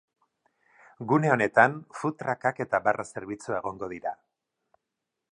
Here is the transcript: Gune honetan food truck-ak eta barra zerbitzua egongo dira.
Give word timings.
Gune 1.11 1.29
honetan 1.33 1.75
food 1.99 2.17
truck-ak 2.23 2.61
eta 2.65 2.79
barra 2.87 3.05
zerbitzua 3.17 3.57
egongo 3.61 3.91
dira. 3.93 4.15